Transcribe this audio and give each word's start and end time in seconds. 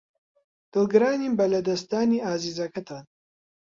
دڵگرانین 0.73 1.33
بە 1.39 1.45
لەدەستدانی 1.53 2.23
ئازیزەکەتان. 2.25 3.05